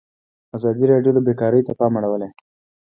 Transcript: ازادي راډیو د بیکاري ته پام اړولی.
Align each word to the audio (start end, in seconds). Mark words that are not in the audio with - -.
ازادي 0.57 0.83
راډیو 0.91 1.15
د 1.15 1.19
بیکاري 1.27 1.61
ته 1.67 1.71
پام 1.79 1.93
اړولی. 1.99 2.29